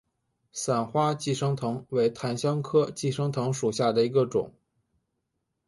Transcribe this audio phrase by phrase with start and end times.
[0.51, 4.51] 伞花寄生藤为檀香科寄生藤属下的一个种。